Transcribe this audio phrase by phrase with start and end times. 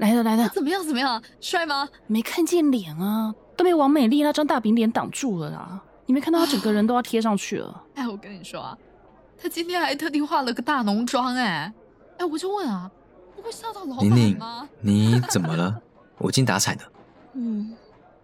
[0.00, 1.22] 来了来了，怎么样怎么样？
[1.40, 1.88] 帅吗？
[2.06, 5.82] 没看见脸啊，都被王美丽那张大饼脸挡住了啦。
[6.06, 7.84] 你没看到她整个人都要贴上去了？
[7.94, 8.76] 哎，我跟你说啊，
[9.40, 11.72] 她今天还特地化了个大浓妆，哎
[12.18, 12.90] 哎，我就问啊，
[13.36, 14.08] 不会吓到老板
[14.38, 14.68] 吗？
[14.80, 15.80] 你怎么了？
[16.18, 16.82] 我进打彩的。
[17.34, 17.74] 嗯，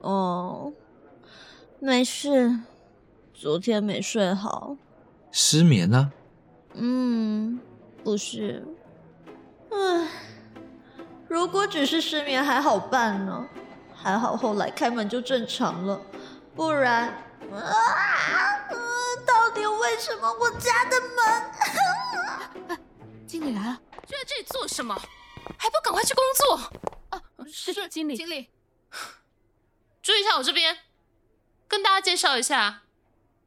[0.00, 0.72] 哦，
[1.78, 2.58] 没事，
[3.32, 4.76] 昨天没睡好，
[5.30, 6.10] 失眠了。
[6.74, 7.58] 嗯，
[8.04, 8.64] 不是。
[9.70, 10.08] 唉，
[11.30, 13.46] 如果只是失眠还好办呢，
[13.94, 16.02] 还好后来开门就正常了，
[16.56, 17.06] 不然
[17.52, 18.68] 啊，
[19.24, 21.00] 到底为什么我家的
[22.66, 22.78] 门？
[23.28, 24.92] 经理来了，就在这里做什么？
[25.56, 26.56] 还不赶快去工作？
[27.10, 28.50] 啊，是经理，经理，
[30.02, 30.78] 注意一下我这边，
[31.68, 32.82] 跟大家介绍一下，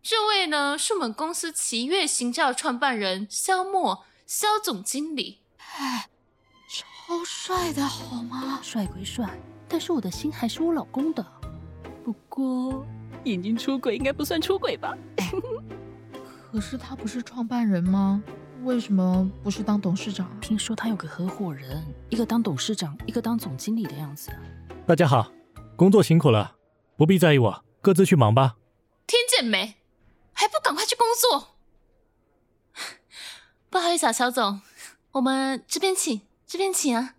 [0.02, 5.42] 这位呢是我们公司奇悦行教创办人肖默，肖总经理。
[5.58, 6.08] 哎。
[7.06, 8.62] 超帅的好吗？
[8.64, 9.30] 帅归帅，
[9.68, 11.26] 但是我的心还是我老公的。
[12.02, 12.86] 不过
[13.26, 14.98] 眼睛出轨应该不算出轨吧？
[16.50, 18.24] 可是他不是创办人吗？
[18.64, 20.30] 为什么不是当董事长？
[20.40, 24.32] 听说他有个合伙人，一个当董事长，一个当总经理的样子。
[24.88, 25.30] 大家好，
[25.76, 26.56] 工作辛苦了，
[26.96, 28.56] 不必在意我，各自去忙吧。
[29.06, 29.76] 听见没？
[30.32, 31.50] 还不赶快去工作？
[33.70, 34.62] 不好意思啊，小总，
[35.12, 36.22] 我们这边请。
[36.54, 37.16] 这边请啊。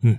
[0.00, 0.18] 嗯。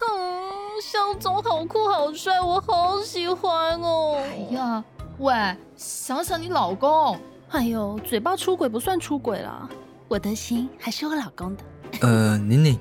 [0.00, 4.16] 嗯，肖总好酷好帅，我好喜欢哦。
[4.16, 4.84] 哎呀，
[5.18, 7.16] 喂，想想你老公。
[7.50, 9.70] 哎呦，嘴巴出轨不算出轨了，
[10.08, 11.62] 我的心还是我老公的。
[12.00, 12.76] 呃，宁宁，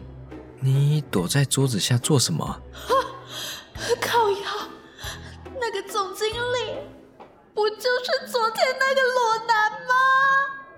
[0.59, 2.64] 你躲在桌子下做什么？
[4.02, 4.39] 靠腰，
[5.61, 6.80] 那个总经理
[7.54, 9.94] 不就是昨天那个裸男吗？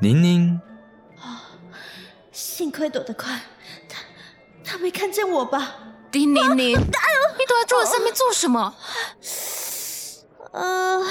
[0.02, 0.51] 宁宁。
[2.82, 3.40] 幸亏躲得快，
[3.88, 4.00] 他
[4.64, 5.76] 他没看见我吧？
[6.10, 8.76] 丁玲玲，你躲在桌子下面做什么？
[10.52, 11.06] 呃，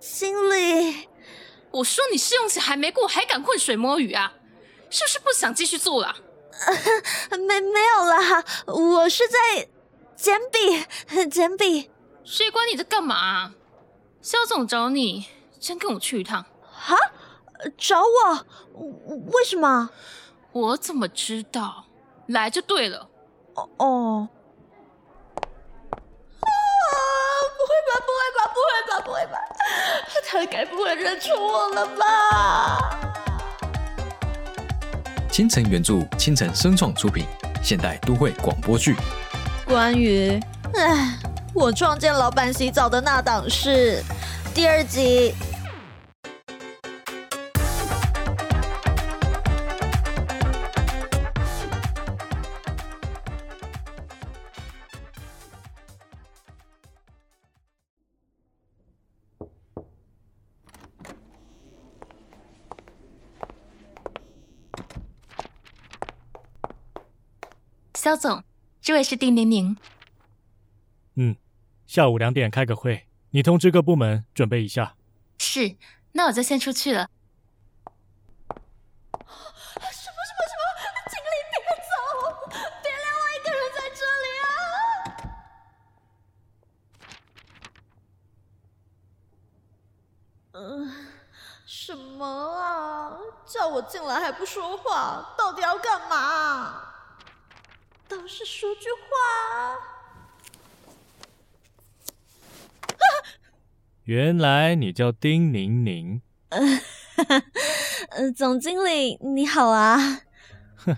[0.00, 1.08] 经理，
[1.70, 4.32] 我说你试用期还没过，还敢浑水摸鱼啊？
[4.88, 6.16] 是不是不想继续做了？
[7.32, 9.68] 没没有啦，我是在
[10.16, 11.90] 捡笔，捡笔。
[12.24, 13.52] 谁管你在干嘛？
[14.22, 15.26] 肖总找你，
[15.60, 16.46] 先跟我去一趟。
[16.86, 16.96] 啊？
[17.76, 18.46] 找我？
[19.32, 19.90] 为什么？
[20.52, 21.86] 我怎么知道？
[22.26, 23.08] 来就对了。
[23.54, 24.28] 哦哦。
[26.40, 26.46] 啊！
[27.56, 27.90] 不会吧？
[28.06, 28.38] 不会吧？
[28.54, 29.00] 不会吧？
[29.04, 29.38] 不会吧？
[30.28, 32.98] 他该不会认出我了吧？
[35.30, 37.26] 倾城原著，倾城声创出品，
[37.62, 38.94] 现代都会广播剧。
[39.66, 40.38] 关于，
[40.74, 41.18] 唉，
[41.54, 44.02] 我撞见老板洗澡的那档事，
[44.54, 45.34] 第二集。
[68.02, 68.42] 肖总，
[68.80, 69.76] 这位是丁宁宁。
[71.14, 71.36] 嗯，
[71.86, 74.96] 下午两点开个会，你通知各部门准备一下。
[75.38, 75.76] 是，
[76.10, 77.08] 那我就先出去了。
[79.14, 79.24] 什么
[79.86, 80.64] 什么什么？
[81.12, 81.94] 经理别走，
[82.82, 84.54] 别留我一个人在这里啊！
[90.54, 90.90] 嗯，
[91.64, 93.14] 什么啊？
[93.46, 96.88] 叫我进来还不说话，到底要干嘛？
[98.14, 99.08] 倒是说句话。
[104.04, 106.20] 原来你叫丁宁宁。
[106.50, 109.96] 呃， 总经理你好啊。
[110.76, 110.94] 哼，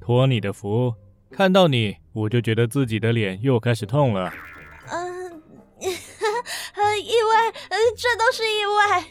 [0.00, 0.94] 托你的福，
[1.30, 4.30] 看到你我就觉得自己的脸又开始痛了。
[4.90, 5.42] 嗯，
[5.80, 9.04] 意外，呃，这都是意外。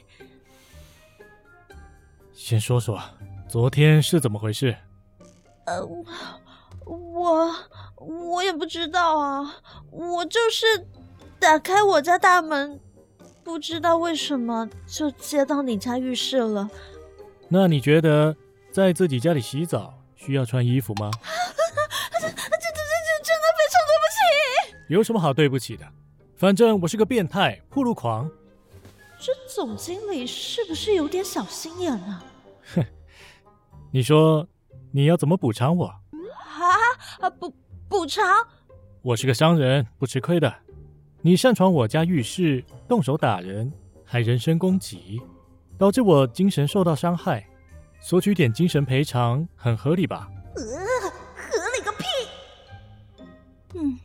[2.32, 3.02] 先说说，
[3.50, 4.76] 昨天是怎么回事？
[5.66, 5.84] 呃。
[5.84, 6.06] 我
[7.24, 7.56] 我
[7.96, 9.56] 我也不知道啊，
[9.90, 10.66] 我就是
[11.40, 12.78] 打开我家大门，
[13.44, 16.70] 不知道为什么就接到你家浴室了。
[17.48, 18.36] 那你觉得
[18.72, 21.10] 在自己家里洗澡需要穿衣服吗？
[21.22, 22.68] 这这这这
[23.24, 24.76] 真的非常对不起。
[24.90, 25.86] 有什么好对不起的？
[26.36, 28.30] 反正我是个变态铺路狂。
[29.18, 32.22] 这总经理是不是有点小心眼啊？
[32.76, 32.86] 哼，
[33.92, 34.46] 你说
[34.92, 36.03] 你要怎么补偿我？
[37.24, 37.54] 啊补
[37.88, 38.22] 补偿！
[39.02, 40.54] 我是个商人，不吃亏的。
[41.22, 43.72] 你擅闯我家浴室，动手打人，
[44.04, 45.22] 还人身攻击，
[45.78, 47.48] 导致我精神受到伤害，
[48.02, 50.30] 索取点精神赔偿很合理吧？
[50.58, 50.64] 呃，
[51.38, 52.06] 合理个屁！
[53.76, 53.98] 嗯，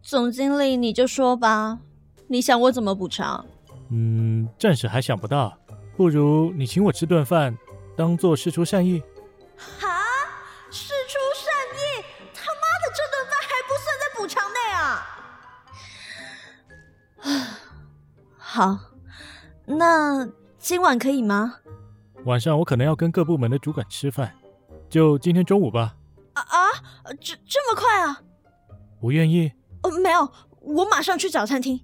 [0.00, 1.80] 总经理你就说吧，
[2.28, 3.44] 你想我怎么补偿？
[3.90, 5.58] 嗯，暂时还想不到，
[5.96, 7.58] 不如你请我吃顿饭，
[7.96, 9.02] 当做事出善意。
[9.56, 9.91] 哈，
[18.62, 18.78] 好，
[19.66, 20.24] 那
[20.56, 21.56] 今晚可以吗？
[22.26, 24.32] 晚上我可能要跟各部门的主管吃饭，
[24.88, 25.96] 就今天中午吧。
[26.34, 26.68] 啊啊，
[27.20, 28.22] 这这么快啊？
[29.00, 29.50] 不愿意？
[29.82, 30.30] 呃，没有，
[30.60, 31.80] 我马上去找餐厅。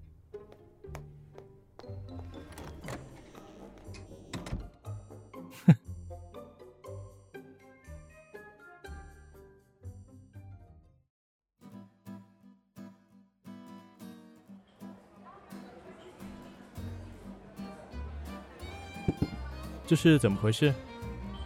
[19.88, 20.74] 这是怎么回事？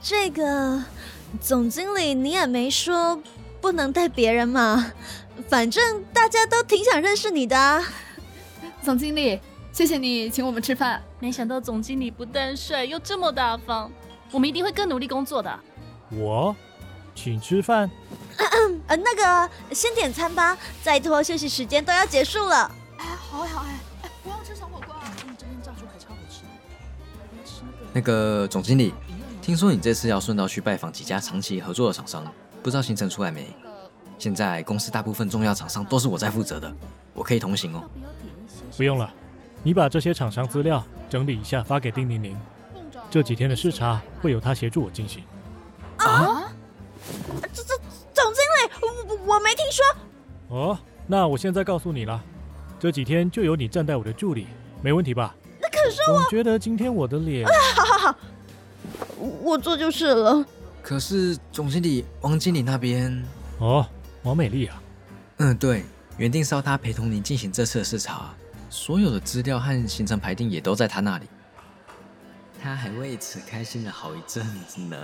[0.03, 0.83] 这个
[1.41, 3.23] 总经理你也没说
[3.61, 4.93] 不能带别人嘛，
[5.49, 7.81] 反正大家都挺想认识你的。
[8.83, 9.39] 总经理，
[9.73, 11.01] 谢谢你请我们吃饭。
[11.21, 13.89] 没想到总经理不但帅又这么大方，
[14.33, 15.61] 我们一定会更努力工作的。
[16.11, 16.55] 我
[17.15, 17.89] 请吃饭？
[18.89, 22.69] 呃，那个先点餐吧，再拖休息时间都要结束了。
[22.99, 23.79] 哎，好哎好哎，
[27.93, 28.95] 那个总经理，
[29.41, 32.25] 听说你这次要顺道去拜访几家长期合作的厂商，
[32.63, 33.47] 不知道行程出来没？
[34.19, 36.73] 现在公司大部分重要厂商都是我在负责的，
[37.13, 37.83] 我可以同行哦。
[38.77, 39.13] 不用了，
[39.63, 42.39] 你把这些厂商资料整理一下发给丁玲玲。
[43.11, 45.23] 这几天的视察会由他协助我进行。
[45.99, 46.51] 啊？
[47.53, 47.77] 这这
[48.15, 49.85] 总经理，我我没听说。
[50.57, 52.23] 哦，那我现在告诉你了，
[52.79, 54.47] 这几天就由你站在我的助理，
[54.81, 55.35] 没问题吧？
[55.83, 57.47] 那可是我总觉得今天我的脸……
[57.77, 58.19] 好好好，
[59.43, 60.45] 我做就是了。
[60.83, 63.25] 可是总经理王经理那边……
[63.59, 63.87] 哦，
[64.23, 64.83] 王美丽啊。
[65.39, 65.85] 嗯，对，
[66.17, 68.35] 原定是要他陪同您进行这次的视察，
[68.71, 71.27] 所有的资料和行程排定也都在他那里。
[72.63, 74.97] 他还为此开心了好一阵子呢。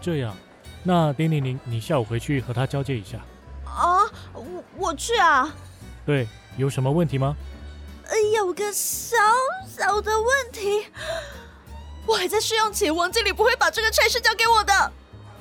[0.00, 0.36] 这样，
[0.82, 3.18] 那丁玲玲，你下午回去和他交接一下。
[3.64, 5.54] 啊，我我去啊。
[6.04, 6.26] 对，
[6.56, 7.34] 有什么问题吗？
[8.12, 9.16] 呃，有个小
[9.66, 10.86] 小的问题，
[12.06, 14.92] 我还在试用期，王经理不会把这个差事交给我的，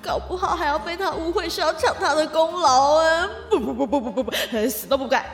[0.01, 3.29] 搞不好还要被他误会是要抢他的功劳啊！
[3.49, 4.31] 不不不不不不不，
[4.69, 5.25] 死都不改。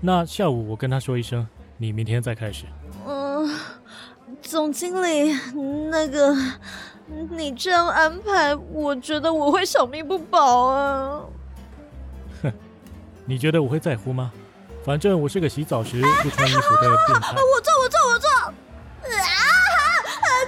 [0.00, 1.46] 那下午我跟他说一声，
[1.76, 2.64] 你明天再开始。
[3.06, 3.54] 嗯，
[4.40, 5.38] 总经理，
[5.90, 6.34] 那个
[7.30, 11.20] 你这样安排，我觉得我会小命不保啊。
[12.42, 12.50] 哼，
[13.26, 14.32] 你觉得我会在乎吗？
[14.86, 17.34] 反正我是个洗澡时不穿衣服的变态。
[17.34, 18.30] 我错，我错，我错！
[18.30, 18.52] 啊！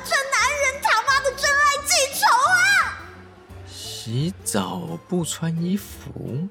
[0.05, 2.20] 这男人他妈的真爱记仇
[2.52, 2.56] 啊！
[3.67, 6.49] 洗澡不穿衣服？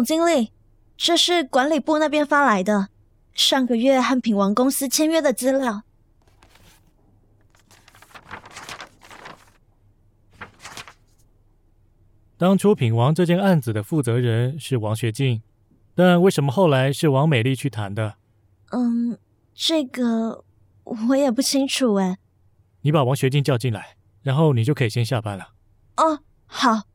[0.00, 0.50] 总经理，
[0.96, 2.88] 这是管理部那边发来的，
[3.34, 5.82] 上个月和品王公司签约的资料。
[12.38, 15.42] 当初品王这件案子的负责人是王学静，
[15.94, 18.14] 但为什么后来是王美丽去谈的？
[18.70, 19.18] 嗯，
[19.52, 20.46] 这个
[20.84, 22.16] 我也不清楚哎。
[22.80, 25.48] 你把王学静叫进来，然后你就可以先下班了。
[25.98, 26.89] 哦，好。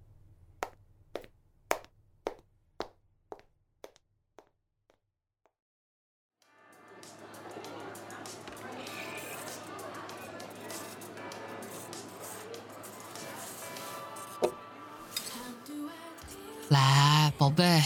[17.37, 17.83] 宝贝，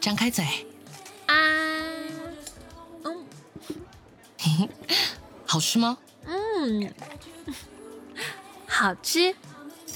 [0.00, 0.44] 张开嘴。
[1.26, 1.34] 啊，
[3.02, 3.26] 嗯，
[5.46, 5.98] 好吃吗？
[6.26, 6.94] 嗯，
[8.68, 9.34] 好吃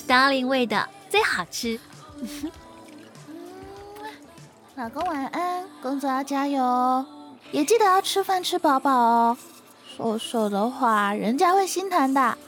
[0.08, 1.78] ，Darling 味的最好吃。
[4.74, 7.06] 老公晚安，工作要加油哦，
[7.52, 9.38] 也记得要吃饭吃饱饱哦。
[9.96, 12.38] 瘦瘦的话，人家会心疼的。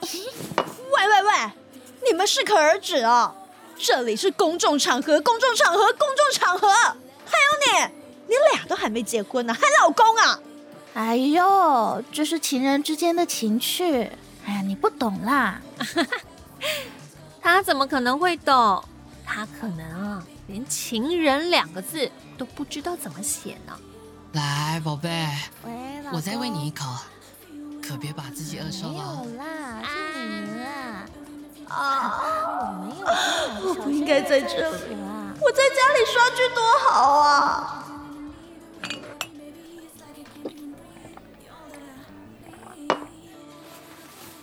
[0.00, 1.52] 喂喂喂，
[2.10, 3.34] 你们适可而止哦。
[3.78, 6.68] 这里是公众场合，公众场合，公众场合。
[6.68, 7.94] 还有你，
[8.26, 10.40] 你俩都还没结婚呢，还老公啊？
[10.94, 14.10] 哎呦，这是情人之间的情趣。
[14.44, 15.60] 哎呀，你不懂啦。
[17.40, 18.84] 他怎么可能会懂？
[19.24, 23.78] 他可能啊，连“情人”两个字都不知道怎么写呢。
[24.32, 25.28] 来，宝贝。
[26.12, 26.84] 我再喂你一口，
[27.82, 29.24] 可别把自己饿瘦了没了。
[29.24, 31.06] 有啦，是你啊！
[31.68, 32.24] 啊！
[34.08, 34.96] 该在这里。
[35.38, 37.84] 我在家里刷剧多好啊！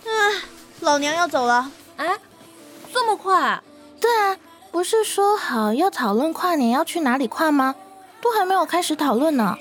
[0.04, 0.12] 啊，
[0.80, 1.68] 老娘要走了。
[1.96, 2.16] 哎，
[2.94, 3.60] 这么快？
[4.00, 4.36] 对啊，
[4.70, 7.74] 不是说好要讨论跨年要去哪里跨吗？
[8.20, 9.58] 都还没有开始讨论呢。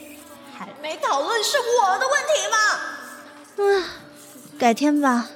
[0.56, 2.58] 还没讨论是我的问题吗？
[3.58, 3.84] 嗯，
[4.60, 5.30] 改天吧。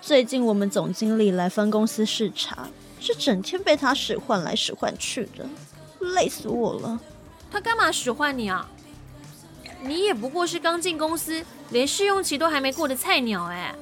[0.00, 2.68] 最近我们总经理来分公司视察，
[3.00, 5.46] 是整天被他使唤来使唤去的，
[6.00, 6.98] 累死我了。
[7.50, 8.68] 他干嘛使唤你啊？
[9.82, 13.74] 你也不过是刚进公司，连试用期都还没过的菜鸟哎。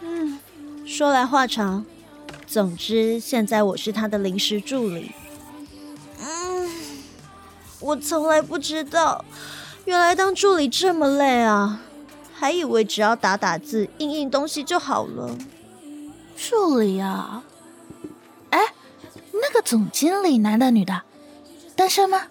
[0.00, 0.38] 嗯，
[0.84, 1.86] 说来话长，
[2.46, 5.12] 总之现在我是他的临时助理。
[6.20, 6.70] 嗯，
[7.80, 9.24] 我从来不知道，
[9.84, 11.80] 原来当助理这么累啊！
[12.34, 15.38] 还以为只要打打字、印印东西就好了。
[16.36, 17.42] 助理啊，
[18.50, 18.60] 哎，
[19.32, 21.02] 那个总经理男的女的，
[21.74, 22.28] 单身吗？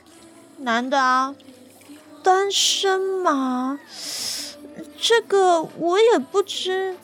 [0.60, 1.36] 男的啊，
[2.24, 3.80] 单身吗？
[5.02, 6.98] 这个我也不知。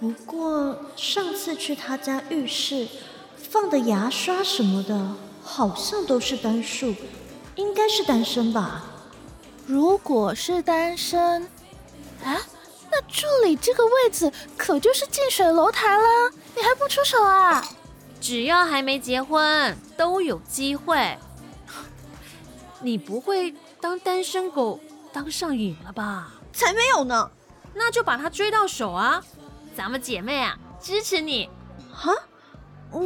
[0.00, 2.88] 不过上次去他家浴室
[3.36, 6.94] 放的牙刷什么的，好像都是单数，
[7.56, 8.86] 应该是单身吧？
[9.66, 11.46] 如果是单身，
[12.24, 12.40] 啊，
[13.00, 16.04] 那助理这个位子可就是近水楼台了，
[16.54, 17.66] 你还不出手啊？
[18.20, 21.18] 只要还没结婚，都有机会。
[22.80, 24.78] 你不会当单身狗
[25.12, 26.32] 当上瘾了吧？
[26.52, 27.30] 才没有呢！
[27.72, 29.24] 那就把他追到手啊！
[29.74, 31.48] 咱们姐妹啊，支持你。
[31.90, 32.12] 哈，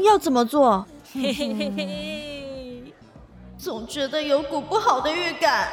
[0.02, 0.84] 要怎么做？
[1.12, 2.94] 嘿嘿嘿嘿。
[3.56, 5.70] 总觉得有股不好的预感。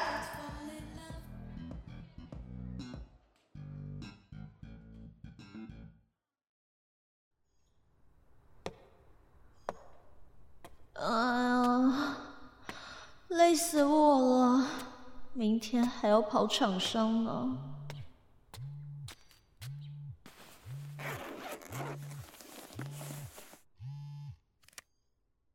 [11.04, 12.16] 嗯、
[13.30, 14.68] 累死我了！
[15.34, 17.58] 明天还要跑厂商呢。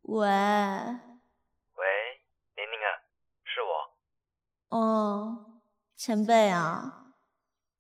[0.02, 1.84] 喂，喂，
[2.56, 2.90] 宁宁啊，
[3.44, 3.70] 是我。
[4.76, 5.60] 哦，
[5.94, 7.12] 前辈啊，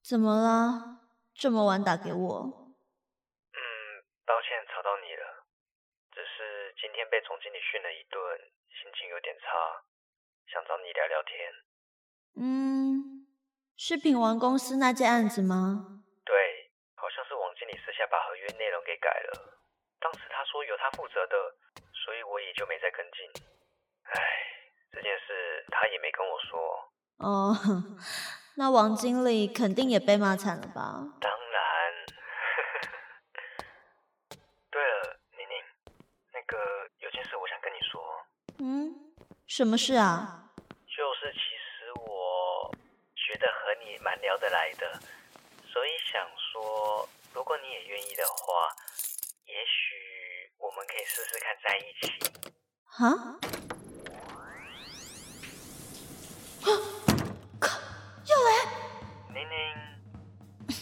[0.02, 1.00] 怎么了？
[1.34, 2.30] 这么晚打给我？
[2.44, 3.58] 嗯，
[4.24, 5.42] 抱歉吵到你了，
[6.12, 8.18] 只是今天被总经理训了一顿，
[8.66, 9.46] 心情有点差，
[10.50, 11.54] 想找你聊聊天。
[12.34, 13.26] 嗯，
[13.76, 16.02] 是品王公司那件案子吗？
[16.24, 16.34] 对，
[16.96, 19.62] 好像是王经理私下把合约内容给改了，
[20.00, 21.36] 当时他说由他负责的，
[21.94, 23.30] 所以我也就没再跟进。
[24.10, 24.20] 唉，
[24.90, 26.90] 这件事他也没跟我说。
[27.18, 27.54] 哦，
[28.58, 31.06] 那王经理肯定也被骂惨了吧？
[31.20, 31.32] 当
[38.58, 38.94] 嗯，
[39.46, 40.50] 什么事啊？
[40.88, 42.74] 就是其实我
[43.14, 45.00] 觉得和你蛮聊得来的，
[45.70, 48.74] 所以想说，如果你也愿意的话，
[49.46, 52.12] 也许我们可以试试看在一起。
[52.96, 53.36] 啊？
[56.62, 56.68] 啊
[57.60, 57.78] 靠！
[58.24, 58.48] 又来！
[59.34, 60.74] 宁宁，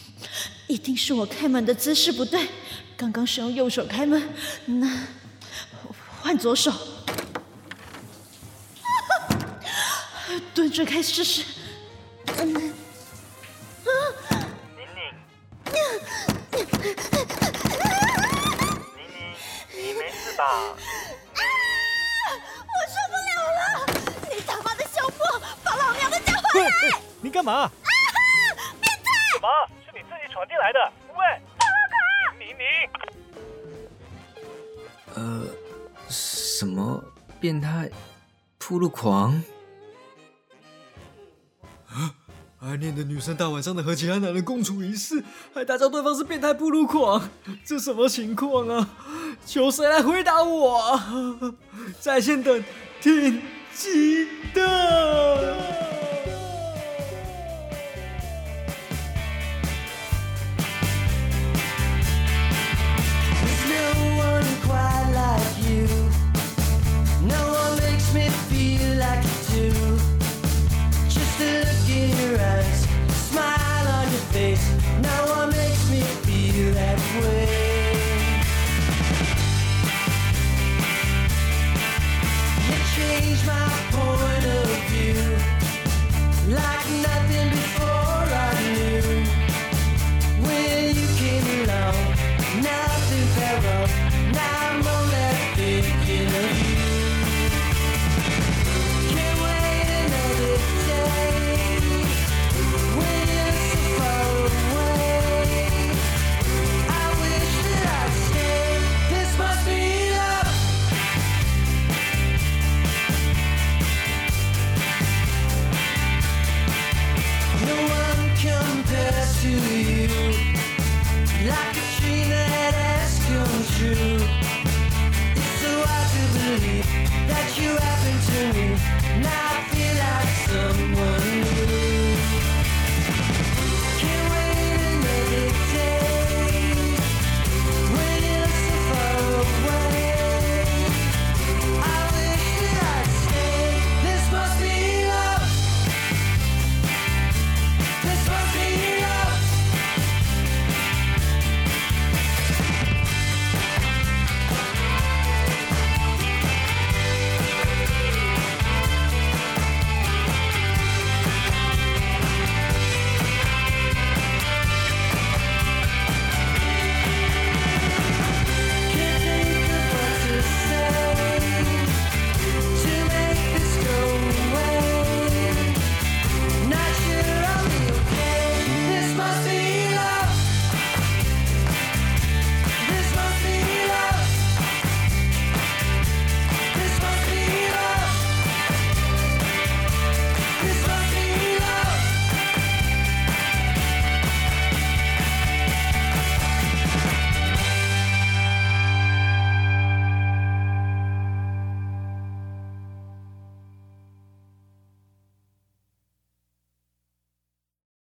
[0.69, 2.47] 一定是我开门的姿势不对，
[2.95, 4.33] 刚刚是用右手开门，
[4.65, 4.87] 那
[6.21, 6.71] 换左手，
[10.75, 11.41] 蹲着开试试。
[12.37, 12.67] 嗯，宁
[14.93, 14.99] 宁，
[18.91, 19.33] 宁宁，
[19.71, 20.75] 你没事吧？
[22.67, 23.63] 我受不了了！
[24.29, 26.99] 你他妈的小破，把老娘的家还来！
[27.21, 27.71] 你干嘛？
[29.31, 29.47] 什么？
[29.85, 30.91] 是你自己闯进来的？
[31.15, 31.23] 喂，
[32.37, 32.65] 宁宁，
[35.13, 35.47] 呃，
[36.09, 37.01] 什么
[37.39, 37.89] 变态
[38.57, 39.41] 铺路狂？
[42.65, 47.29] 暗恋的女生大晚上的和其他男人共处一室，还打叫对方是变态暴露狂，
[47.63, 48.89] 这什么情况啊？
[49.45, 50.99] 求谁来回答我！
[52.01, 52.63] 在线等，
[52.99, 53.39] 挺
[53.75, 55.84] 急的。
[83.19, 85.23] change my point of view.
[86.53, 87.24] Like nothing